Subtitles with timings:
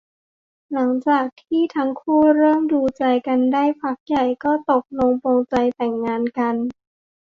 [0.73, 6.55] หลังจากที่ทั้งคู่เริ่มดูใจกันได้พักใหญ่ ก็ตกลงปลงใจแต่งงานกัน